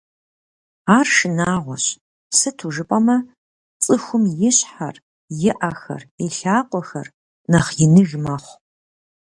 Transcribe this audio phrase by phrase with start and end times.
[0.97, 1.85] Ар шынагъуэщ,
[2.37, 3.17] сыту жыпӀэмэ,
[3.83, 4.95] цӀыхум и щхьэр,
[5.47, 7.07] и Ӏэхэр, и лъакъуэхэр
[7.51, 8.57] нэхъ иныж мэхъу.